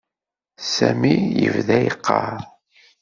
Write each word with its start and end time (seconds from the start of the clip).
Sami 0.73 1.15
yebda 1.41 1.77
yeqqar. 1.83 2.39